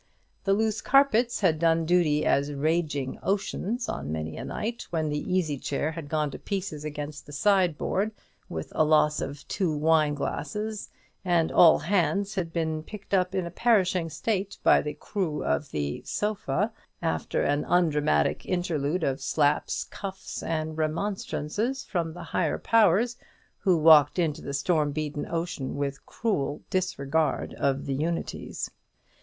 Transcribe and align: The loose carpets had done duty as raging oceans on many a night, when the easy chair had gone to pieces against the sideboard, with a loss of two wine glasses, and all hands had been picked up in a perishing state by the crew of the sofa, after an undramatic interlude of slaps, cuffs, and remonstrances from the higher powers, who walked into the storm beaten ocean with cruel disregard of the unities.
The 0.45 0.53
loose 0.53 0.81
carpets 0.81 1.41
had 1.41 1.59
done 1.59 1.85
duty 1.85 2.25
as 2.25 2.51
raging 2.51 3.19
oceans 3.21 3.87
on 3.87 4.11
many 4.11 4.35
a 4.35 4.43
night, 4.43 4.87
when 4.89 5.09
the 5.09 5.31
easy 5.31 5.59
chair 5.59 5.91
had 5.91 6.09
gone 6.09 6.31
to 6.31 6.39
pieces 6.39 6.83
against 6.83 7.27
the 7.27 7.31
sideboard, 7.31 8.11
with 8.49 8.71
a 8.73 8.83
loss 8.83 9.21
of 9.21 9.47
two 9.47 9.71
wine 9.77 10.15
glasses, 10.15 10.89
and 11.23 11.51
all 11.51 11.77
hands 11.77 12.33
had 12.33 12.51
been 12.51 12.81
picked 12.81 13.13
up 13.13 13.35
in 13.35 13.45
a 13.45 13.51
perishing 13.51 14.09
state 14.09 14.57
by 14.63 14.81
the 14.81 14.95
crew 14.95 15.43
of 15.43 15.69
the 15.69 16.01
sofa, 16.03 16.73
after 17.03 17.43
an 17.43 17.63
undramatic 17.65 18.43
interlude 18.47 19.03
of 19.03 19.21
slaps, 19.21 19.83
cuffs, 19.83 20.41
and 20.41 20.79
remonstrances 20.79 21.83
from 21.85 22.11
the 22.11 22.23
higher 22.23 22.57
powers, 22.57 23.17
who 23.59 23.77
walked 23.77 24.17
into 24.17 24.41
the 24.41 24.55
storm 24.55 24.91
beaten 24.91 25.27
ocean 25.29 25.75
with 25.75 26.03
cruel 26.07 26.63
disregard 26.71 27.53
of 27.53 27.85
the 27.85 27.93
unities. 27.93 28.71